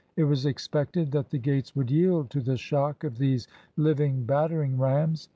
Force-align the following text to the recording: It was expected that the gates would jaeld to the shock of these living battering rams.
It 0.15 0.23
was 0.23 0.47
expected 0.47 1.11
that 1.11 1.29
the 1.29 1.37
gates 1.37 1.75
would 1.75 1.89
jaeld 1.89 2.29
to 2.31 2.41
the 2.41 2.57
shock 2.57 3.03
of 3.03 3.19
these 3.19 3.47
living 3.77 4.23
battering 4.25 4.79
rams. 4.79 5.29